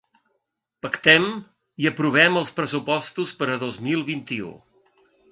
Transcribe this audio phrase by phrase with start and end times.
[0.85, 1.25] Pactem
[1.83, 4.49] i aprovem els pressupostos per a dos mil vint-i-u.